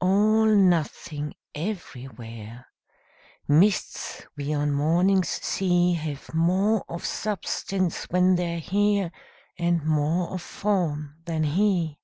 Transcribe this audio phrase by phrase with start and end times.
[0.00, 2.66] All nothing everywhere:
[3.46, 9.12] Mists we on mornings see Have more of substance when they're here
[9.56, 12.00] And more of form than he.